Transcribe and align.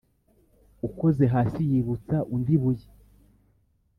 Ukoze 0.87 1.23
hasi 1.33 1.59
yibutsa 1.71 2.17
undi 2.33 2.51
ibuye. 2.57 2.87